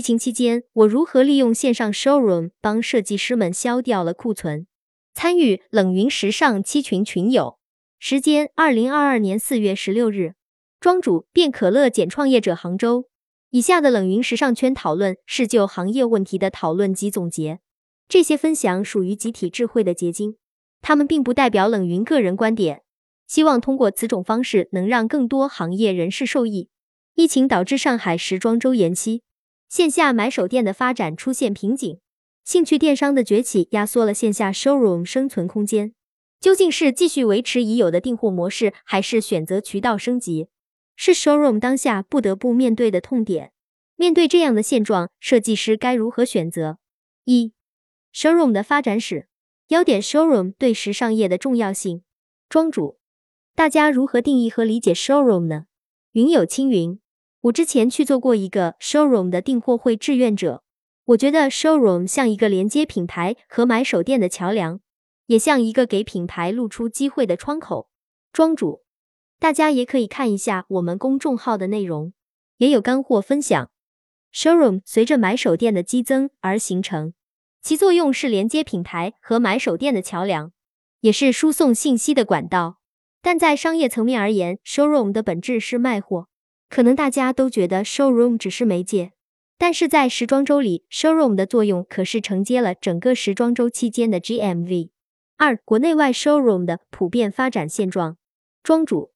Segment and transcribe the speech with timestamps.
[0.00, 4.66] 疫情期间，我如何利用线上 showroom 帮设计师们消掉了库存？
[5.12, 7.58] 参与冷云时尚七群群友，
[7.98, 10.32] 时间：二零二二年四月十六日。
[10.80, 13.10] 庄主：变可乐减创业者杭州。
[13.50, 17.60] 以下的冷云时尚圈讨论是就行业问题的讨论及总结，
[18.08, 20.36] 这些分享属于集体智慧的结晶，
[20.80, 22.80] 他们并不代表冷云个人观点。
[23.26, 26.70] 希望通过此种方式能让更多行业人士受益。
[27.14, 29.20] 疫情导致上海时装周延期，
[29.70, 32.00] 线下买手店的发展出现瓶颈，
[32.42, 35.94] 兴趣电商的崛起压缩了线下 showroom 生存空间。
[36.40, 40.48] 究竟是继续维持已有的订货模式，还是选择渠道升级？
[40.96, 43.52] 是 showroom 当下不得不面对的痛点。
[43.94, 46.78] 面对这样的现状，设计师该如何选择？
[47.24, 47.52] 一、
[48.12, 49.28] showroom 的发展史。
[49.68, 52.02] 要点：showroom 对时尚业的重要性。
[52.48, 52.98] 庄主，
[53.54, 55.66] 大家如何定义和理解 showroom 呢？
[56.10, 56.98] 云有青云，
[57.42, 60.62] 我之前去做过一个 showroom 的订货会志愿者，
[61.06, 64.80] 我觉得 showroom 像一个连接品牌和买手店的桥梁，
[65.26, 67.88] 也像一个给品牌露出机会的窗口。
[68.32, 68.82] 庄主。
[69.38, 72.12] 大家也可以看一下我们公众号的内容，
[72.58, 73.70] 也有干货分享。
[74.34, 77.14] Showroom 随着买手店的激增而形成，
[77.62, 80.52] 其作用是连接品牌和买手店的桥梁，
[81.00, 82.80] 也是输送信息的管道。
[83.22, 86.29] 但在商业层面而言，Showroom 的本质是卖货。
[86.70, 89.10] 可能大家都觉得 Showroom 只是媒介，
[89.58, 94.90] 但是在时装周里，Showroom 的作用可是承接了整个时装周期间的 GMV。
[95.36, 98.16] 二、国内外 Showroom 的普遍发展现状，
[98.62, 99.10] 庄主。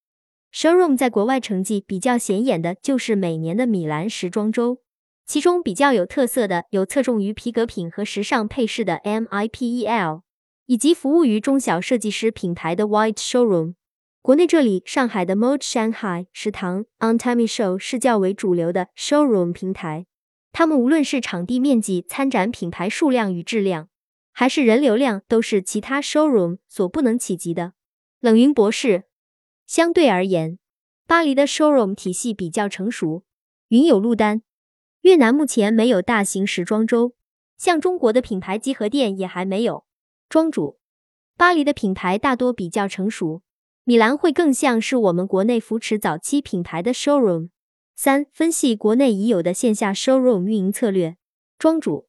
[0.52, 4.80] Showroom 在国外成绩比较显眼的就是每年的米兰时装周，
[5.24, 10.22] 其中比较有特色的有侧重于皮革品和时尚配饰的 MIPEL，
[10.66, 13.74] 以及服务于中小设计师品牌的 White Showroom。
[14.25, 20.06] 国内这里，上海的 Mode Shanghai、食堂、On Time Show 是较为主流的 Showroom 平台。
[20.50, 23.91] 他们无论是场地面积、参展品牌数量与质量，
[24.33, 27.75] 还是人流量，都是其他 Showroom 所不能企及的。
[28.20, 29.05] 冷云博士。
[29.67, 30.58] 相对而言，
[31.07, 33.24] 巴黎的 showroom 体系比较成熟。
[33.68, 34.40] 云有路单，
[35.02, 37.14] 越南目前没有大型时装周，
[37.58, 39.84] 像中国的品牌集合店也还没有。
[40.30, 40.79] 庄主，
[41.36, 43.42] 巴黎的品牌大多比较成熟，
[43.86, 47.50] 米兰会更像是我们国内扶持早期品牌的 showroom。
[47.95, 51.17] 三、分析国内已有的线下 showroom 运营策略。
[51.58, 52.06] 庄主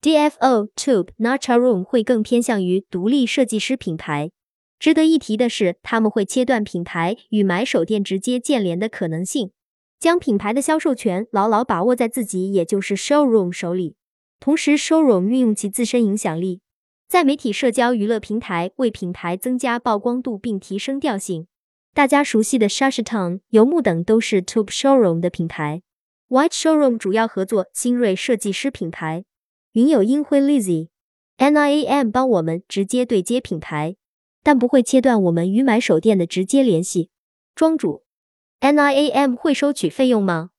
[0.00, 4.30] ，DFO、Tube、Nacha Room 会更偏向于独立设计师品牌。
[4.78, 9.50] 值得一提的是，他们会切断品牌与买手店直接建联的可能性，
[9.98, 13.96] 将品牌的销售权牢牢把握在自己，也就是 showroom 手里。
[14.40, 16.62] 同时，showroom 运用其自身影响力，
[17.10, 21.48] 在媒体、社交、娱乐平台为品牌增加曝光度并提升调性。
[21.92, 25.82] 大家熟悉的 Shashton、游牧等都是 Tube showroom 的品牌。
[26.28, 29.24] White showroom 主要合作新锐设计师品牌，
[29.72, 33.96] 云有英辉 Lizzy，NIAM 帮我们直接对接品牌。
[34.44, 37.10] 但不会切断我们与买手店的直接联系。
[37.56, 38.04] 庄主
[38.60, 40.50] ，NIAM 会收取费用吗？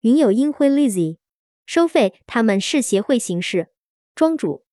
[0.00, 1.18] 云有英辉 Lizzy，
[1.66, 3.68] 收费，他们是协会形式。
[4.14, 4.64] 庄主，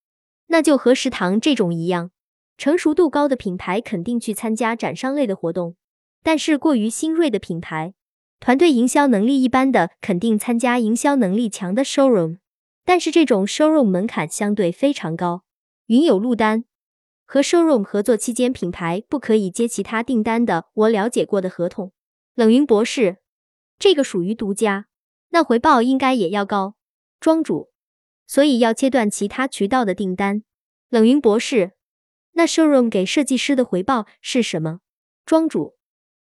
[0.48, 2.12] 那就和食堂这种一样，
[2.58, 5.76] 成熟度高的品牌肯定去参加展商类的活动，
[6.24, 7.94] 但是过于新锐的品牌，
[8.40, 12.40] 团队营销能力一般的，肯定参加营销能力强的 showroom，
[12.84, 15.44] 但是这种 showroom 门槛相对非常高。
[15.88, 16.66] 云有路单。
[17.30, 20.68] 和 showroom 合作期间，品牌不可以接其他订单的。
[20.74, 21.92] 我了解过的合同，
[22.36, 23.18] 冷云博士，
[23.78, 24.86] 这个属于独家，
[25.32, 26.76] 那回报应该也要高。
[27.20, 27.70] 庄主，
[28.28, 30.44] 所以要切断其他渠道的订单。
[30.90, 31.72] 冷云博士，
[32.34, 34.82] 那 showroom 给设计师的回报是什么？
[35.26, 35.78] 庄主，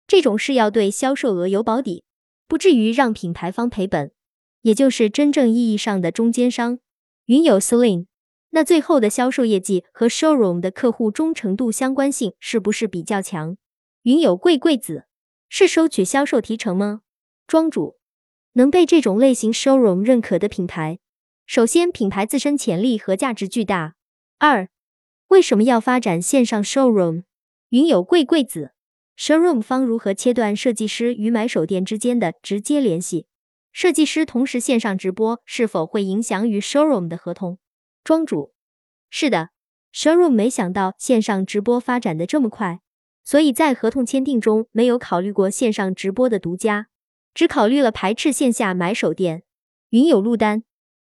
[0.06, 2.04] 这种是要对销售额有保底，
[2.46, 4.12] 不至于让品牌方赔本，
[4.60, 6.78] 也就是真正意义上的中间商。
[7.24, 8.06] 云有 Celine。
[8.54, 13.56] 那最后的销售业绩和 showroom 的客户忠诚度相关性是不是比较强？
[14.02, 15.06] 云有贵贵子
[15.48, 17.00] 是收取销售提成吗？
[17.46, 17.96] 庄主
[18.52, 20.98] 能被这种类型 showroom 认可的品牌，
[21.46, 23.94] 首先品牌自身潜力和价值巨大。
[24.38, 24.68] 二，
[25.28, 27.24] 为什么要发展线上 showroom？
[27.70, 28.72] 云有贵贵子
[29.16, 33.26] ，showroom 方如何切断设计师与买手店之间的直接联系？
[33.72, 37.58] 设计师同时线上直播是否会影响与 showroom 的合同？
[38.04, 38.52] 庄主，
[39.08, 39.50] 是的
[39.94, 42.80] ，showroom 没想到线上直播发展的这么快，
[43.24, 46.88] 所以在合同签订中没有考虑过线上直播的独家，
[47.32, 49.44] 只考虑了排斥线下买手店。
[49.90, 50.64] 云有路丹，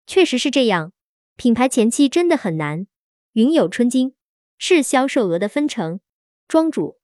[0.07, 0.93] 确实是这样，
[1.37, 2.87] 品牌前期真的很难。
[3.33, 4.15] 云有春金，
[4.59, 6.01] 是销售额的分成。
[6.47, 6.99] 庄主，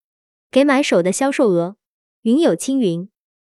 [0.50, 1.76] 给买手的销售额。
[2.22, 3.08] 云有青云，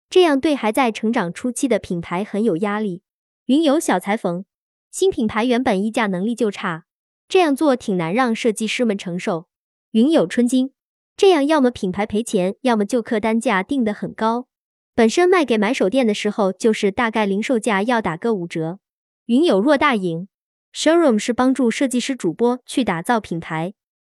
[0.10, 3.02] 这样对还在成长初期的品牌很有压力。
[3.46, 4.46] 云有小裁缝，
[4.92, 6.86] 新品牌原本议价能力就差，
[7.28, 9.48] 这样做挺难让设计师们承受。
[9.92, 10.72] 云有春金，
[11.18, 14.48] 这样要么品牌赔钱，要么就客单价定得很高。
[14.94, 18.80] 本身卖给买手店的时候，就是大概零售价要打个五折。
[19.26, 20.28] 云有若大赢
[20.74, 23.74] ，showroom 是帮助设计师主播去打造品牌，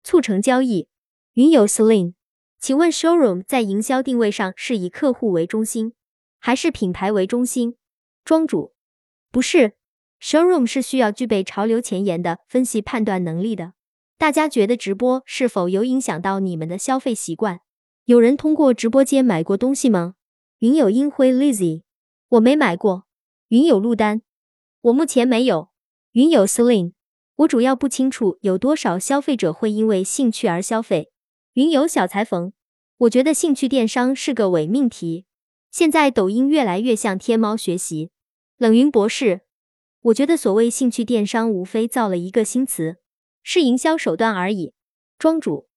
[0.04, 0.88] 促成交易。
[1.34, 2.14] 云有 Celine，
[2.58, 5.94] 请问 showroom 在营销定位上是以客户为中心，
[6.38, 7.76] 还是品牌为中心？
[8.24, 8.74] 庄主，
[9.30, 9.72] 不是
[10.20, 13.72] ，showroom 是需要具备潮流前沿的分析判断能力的。
[14.16, 17.60] 大家觉得直播是否有影响到你们的消费习惯？
[18.04, 20.14] 有人通过直播间买过东西吗？
[20.60, 21.82] 云有英辉 Lizzy，
[22.28, 23.06] 我没买过。
[23.48, 24.22] 云有陆丹，
[24.82, 25.70] 我目前没有。
[26.12, 26.92] 云有 Celine，
[27.36, 31.12] 我主要不清楚有多少消费者会因为兴趣而消费。
[31.52, 32.52] 云有小裁缝，
[32.98, 35.26] 我觉得兴趣电商是个伪命题。
[35.70, 38.10] 现在抖音越来越向天猫学习。
[38.58, 39.42] 冷云博士，
[40.02, 42.96] 我觉得所谓兴趣电商无非造了一个新词，
[43.42, 44.74] 是营销手段而已。
[45.18, 45.68] 庄主。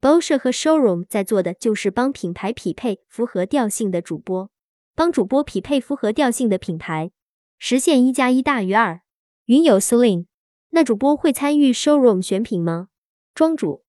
[0.00, 4.50] b o s h 和 Showroom 在做的就是帮品牌匹配符合调性的主播，
[4.94, 7.10] 帮主播匹配符合调性的品牌，
[7.58, 9.02] 实现一加一大于二。
[9.46, 10.26] 云有 Celine，
[10.70, 12.88] 那主播会参与 Showroom 选品吗？
[13.34, 13.84] 庄主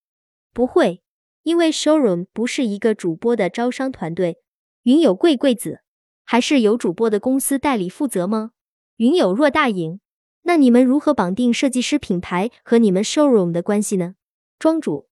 [0.53, 1.03] 不会，
[1.43, 4.37] 因为 Showroom 不是一个主播的招商团队。
[4.83, 5.81] 云有贵贵子，
[6.23, 8.51] 还是由主播的公司代理负责吗？
[8.97, 9.99] 云有若大赢，
[10.43, 14.15] 那你们如何绑定设计师品牌和你们 Showroom 的关系呢？
[14.57, 15.09] 庄主。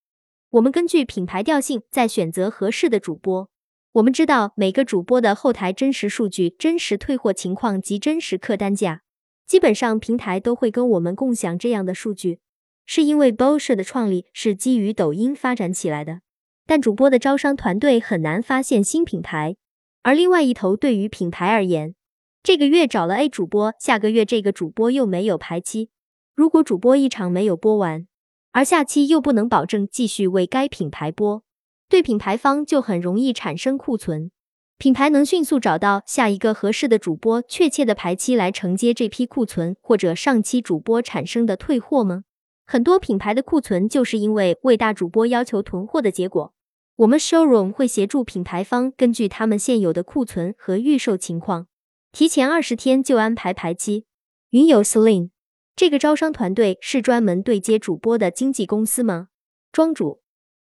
[0.51, 3.49] 我们根据品牌调性再选择合适的主播。
[3.97, 9.01] 我们知道每个主播的后台真实数据、真实退货情况及真实客单价，
[9.47, 12.39] 基本上平台都会跟我们共享这样的数据。
[12.85, 16.21] 是因为 b o s h 的创立是基于抖音发展起来的，
[16.67, 19.55] 但主播的招商团队很难发现新品牌。
[20.03, 21.95] 而另外一头，对于品牌而言，
[22.43, 25.89] 这个月找了 A 主播，下个月这个主播又没有排期，
[26.35, 28.05] 如果主播一场没有播完。
[28.51, 31.41] 而下期又不能保证继续为该品牌播，
[31.89, 34.31] 对品牌方就很容易产生库存。
[34.77, 42.25] 品牌能迅速找到下一个合适的主播，确切的排期来承接这批库存，或者上期主播产生的退货吗？
[42.65, 46.53] 很多品牌的库存就是因为为大主播要求囤货的结果。
[46.97, 51.67] 我们 showroom 会协助品牌方根据他们现有的库存和预售情况，
[52.11, 54.05] 提前二十天就安排排期。
[54.49, 55.29] 云有 Celine。
[55.75, 59.29] 这个招商团队是专门对接主播的经纪公司吗？
[59.71, 60.21] 庄主，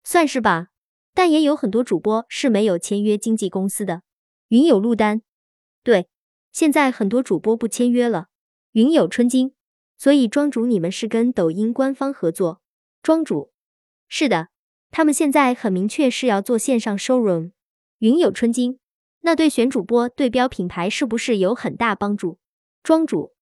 [0.02, 0.68] 算是吧，
[1.14, 4.02] 但也有很多主播是没有签约经纪公司的。
[4.48, 5.22] 云有陆丹，
[5.82, 6.08] 对，
[6.52, 8.28] 现在很多主播不签约了。
[8.72, 9.54] 云有春金，
[9.96, 12.60] 所以庄主你们是跟抖音官方合作？
[13.02, 13.52] 庄主，
[14.08, 14.48] 是的，
[14.90, 17.52] 他们现在很明确是要做线上 showroom。
[17.98, 18.78] 云有春金，
[19.20, 22.38] 那对选主播、对标品牌是不是有很大帮助？
[22.82, 23.32] 庄主，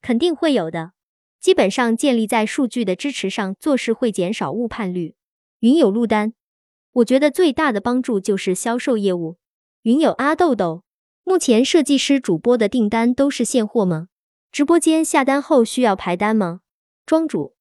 [0.00, 0.92] 肯定会有的。
[1.40, 5.16] 基本上建立在数据的支持上做事会减少误判率。
[5.60, 6.34] 云有陆丹，
[6.92, 9.38] 我觉得最大的帮助就是销售业务。
[9.82, 10.84] 云友阿豆豆，
[11.24, 14.08] 目前设计师主播的订单都是现货吗？
[14.50, 16.60] 直播间下单后需要排单吗？
[17.06, 17.54] 庄主，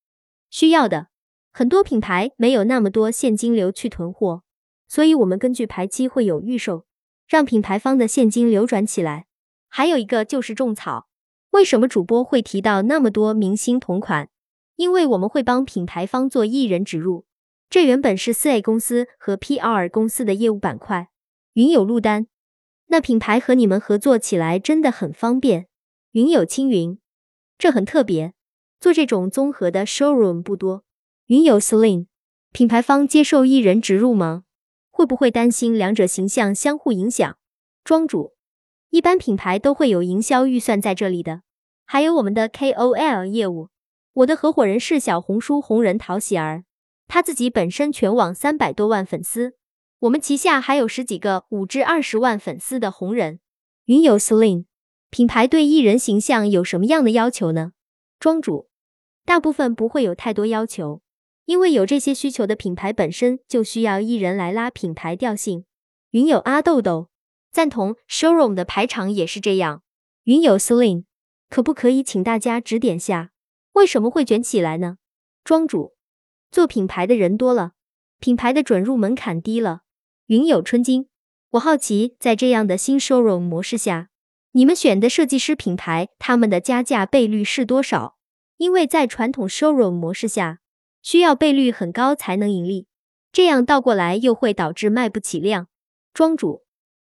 [0.50, 1.08] 需要的。
[1.54, 4.44] 很多品牌没有那么多现金流去囤货，
[4.88, 6.86] 所以我们根据排期会有预售，
[7.28, 9.28] 让品牌方的现金流转起来。
[9.70, 11.08] 还有一个就是种草。
[11.52, 14.30] 为什么主播会提到那么多明星同款？
[14.76, 17.26] 因为我们会帮品牌方做艺人植入，
[17.72, 21.08] 这原本是四 A 公司和 PR 公司的业务板块。
[21.54, 22.28] 云有陆丹，
[22.88, 25.68] 那品牌和你们合作起来真的很方便。
[26.12, 27.00] 云有青云，
[27.58, 28.34] 这很特别，
[28.82, 30.84] 做这种综合的 showroom 不多。
[31.28, 32.08] 云有 Celine，
[32.52, 34.44] 品牌方接受艺人植入吗？
[34.90, 37.38] 会不会担心两者形象相互影响？
[37.86, 38.34] 庄主。
[38.90, 41.44] 一般品牌都会有营销预算在这里的，
[41.86, 43.70] 还有我们的 KOL 业务。
[44.12, 46.66] 我的合伙人是小红书红人陶喜儿，
[47.14, 49.56] 他自己本身全网三百多万粉丝，
[50.00, 53.42] 我们旗下还有十几个五至二十万粉丝的红人。
[53.84, 54.64] 云有 Celine，
[55.10, 57.74] 品牌对艺人形象有什么样的要求呢？
[58.18, 58.70] 庄主，
[59.26, 61.02] 大部分不会有太多要求，
[61.44, 65.66] 因为有这些需求的品牌本身就需要艺人来拉品牌调性。
[66.12, 67.10] 云有阿豆豆。
[67.52, 69.84] 赞同，showroom 的排场也是这样。
[70.24, 71.04] 云有 Celine，
[71.50, 73.32] 可不可以请大家指点下，
[73.74, 74.96] 为什么会卷起来呢？
[75.44, 75.92] 庄主，
[76.52, 77.72] 做品牌的人多了，
[78.20, 79.84] 品牌的准入门槛低了。
[80.26, 81.08] 云有春金，
[81.52, 84.10] 我好奇，在这样的新 showroom 模式下，
[84.52, 88.18] 你们选的设计师品牌，他们的加价倍率是多少？
[88.58, 90.60] 因为在传统 showroom 模式下，
[91.02, 92.88] 需要倍率很高才能盈利，
[93.32, 95.68] 这样倒过来又会导致卖不起量。
[96.14, 96.66] 庄主。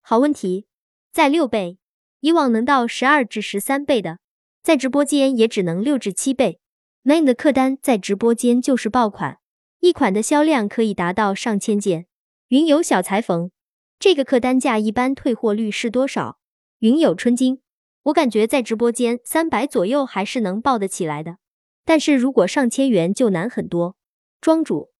[0.01, 0.67] 好问题，
[1.11, 1.79] 在六倍，
[2.19, 4.19] 以往能到十二至十三倍的。
[4.61, 6.59] 在直播间也只能六至七倍。
[7.05, 9.39] Main 的客单在直播间就是爆款，
[9.81, 12.05] 一款的销量可以达到上千件。
[12.47, 13.51] 云友小裁缝，
[13.99, 16.39] 这个客单价一般退货率是多少？
[16.79, 17.59] 云友春金，
[18.03, 21.39] 我感觉在直播间三百左右还是能爆得起来的，
[21.83, 23.97] 但是如果上千元就难很多。
[24.39, 24.93] 庄主，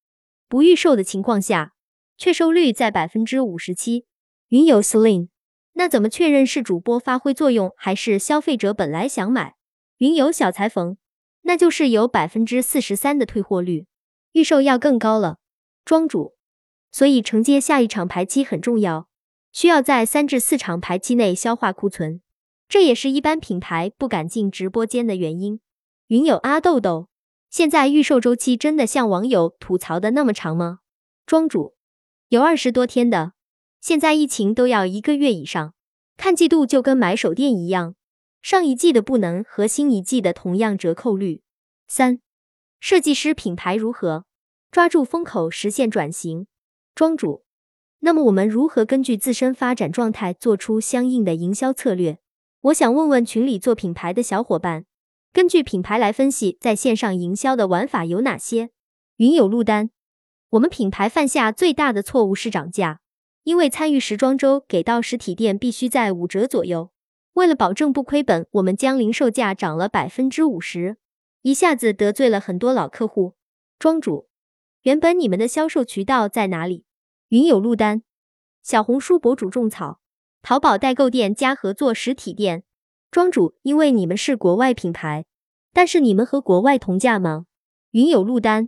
[0.49, 1.73] 不预售的情况下，
[2.17, 4.05] 确收率在百分之五十七。
[4.49, 5.29] 云友 Sling，
[5.73, 9.55] 那怎么确认是主播发挥作用，还是消费者本来想买？
[9.99, 10.97] 云友小裁缝，
[11.43, 13.85] 那就是有百分之四十三的退货率，
[14.33, 15.37] 预售要更高了。
[15.85, 16.33] 庄主。
[16.91, 19.07] 所以承接下一场排期很重要，
[19.51, 22.21] 需要在三至四场排期内消化库存，
[22.69, 25.59] 这也是一般品牌不敢进直播间的原因。
[26.09, 27.09] 云友阿豆豆，
[27.49, 30.81] 现在预售周期真的像网友吐槽的那么长吗？
[31.25, 31.73] 庄主
[32.29, 33.33] 有二十多天的，
[33.81, 35.73] 现在疫情都要一个月以上，
[36.15, 37.95] 看季度就跟买手店一样，
[38.43, 41.41] 上一季的不能和新一季的同样折扣率。
[41.87, 42.19] 三，
[42.81, 44.25] 设计师品牌如何
[44.69, 46.47] 抓住风口实现转型？
[46.93, 47.45] 庄主，
[47.99, 52.19] 那么我们如何根据自身发展状态做出相应的营销策略？
[52.63, 54.83] 我想问问群里做品牌的小伙伴，
[55.31, 58.71] 根据品牌来分析在线上营销的玩法有哪些？
[59.15, 59.89] 云有路单，
[60.49, 62.99] 我们品牌犯下最大的错误是涨价，
[63.43, 66.91] 因为参与时装周给到实体店必须在五折左右，
[67.33, 70.97] 为了保证不亏本，我们将零售价涨了百分之五十，
[71.41, 73.35] 一下子得罪了很多老客户。
[73.79, 74.29] 庄主。
[74.83, 76.85] 原本你们的销售渠道在哪里？
[77.29, 78.03] 云有路单，
[78.61, 80.01] 小红书博主种草，
[80.41, 82.65] 淘宝代购店加合作实体店。
[83.09, 85.25] 庄主，因为你们是国外品牌，
[85.71, 87.45] 但是你们和国外同价吗？
[87.91, 88.67] 云有路单，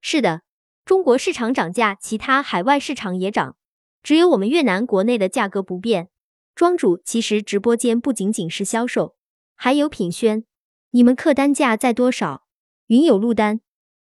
[0.00, 0.40] 是的，
[0.84, 3.56] 中国市场涨价，其他海外市场也涨，
[4.02, 6.08] 只有我们越南国内的价格不变。
[6.54, 9.16] 庄主，其实直播间不仅仅是销售，
[9.54, 10.44] 还有品宣，
[10.90, 12.44] 你们客单价在多少？
[12.88, 13.60] 云有路单。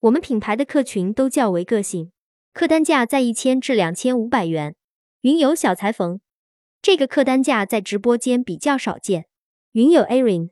[0.01, 2.11] 我们品牌的客群都较为个性，
[2.51, 4.75] 客单价在一千至两千五百元。
[5.21, 6.19] 云有小裁缝，
[6.81, 9.27] 这个客单价在直播间比较少见。
[9.73, 10.49] 云有 Aaron，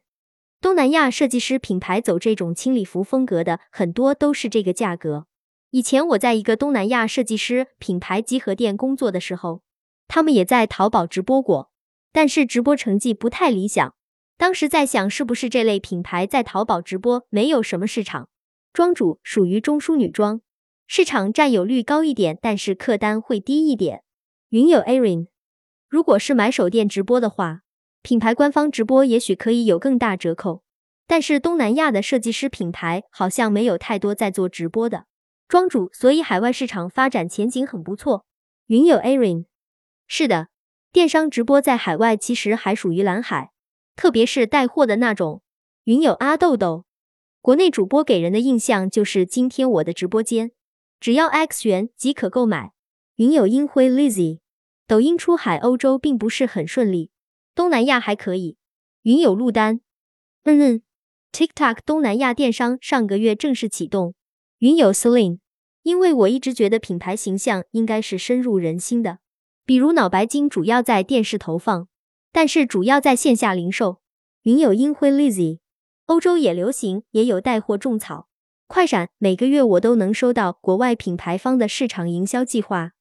[0.61, 5.25] 东南亚设计师品牌走这种轻礼服风格的很多都是这个价格。
[5.71, 9.63] 以前我在一个东南亚设计师品牌集合店工作的时候，
[10.07, 11.70] 他们也在淘宝直播过，
[12.11, 13.95] 但是直播成绩不太理想。
[14.37, 18.27] 当时在想，是不是这类品牌在淘宝直播没有什么市场？
[18.73, 20.41] 庄主属于中枢女装，
[20.87, 24.03] 市场占有率高一点，但是客单会低一点。
[24.49, 25.27] 云友 Aaron，
[25.87, 27.61] 如果是买手店直播的话，
[28.01, 30.63] 品牌官方直播也许可以有更大折扣，
[31.05, 35.05] 但是东南亚的设计师品牌好像没有太多在做直播的。
[35.47, 38.25] 庄主，所以海外市场发展前景很不错。
[38.67, 39.45] 云友 Aaron，
[40.07, 40.47] 是的，
[40.93, 43.53] 电商直播在海外其实还属于蓝海，
[43.95, 45.41] 特别是带货的那种。
[45.85, 46.83] 云友阿豆豆。
[47.39, 50.51] 国内主播给人的印象就是今天我的直播间
[50.99, 52.73] 只要 X 元即可购买。
[53.15, 54.39] 云有音辉 Lizzy，
[54.85, 57.09] 抖音出海欧洲并不是很顺利，
[57.55, 58.57] 东南亚还可以。
[59.03, 59.79] 云有陆丹，
[60.43, 60.81] 嗯嗯
[61.31, 64.13] ，TikTok 东南亚电商上个月正式启动。
[64.57, 65.39] 云有 Celine，
[65.83, 69.19] 因为我一直觉得品牌形象应该是深入人心的，
[69.65, 71.87] 比如脑白金主要在电视投放，
[72.31, 74.01] 但是主要在线下零售。
[74.43, 75.59] 云有音辉 Lizzy。
[76.07, 78.27] 欧洲也流行，也有带货种草。
[78.67, 82.91] 快闪，每个月我都能收到国外品牌方的市场营销计划。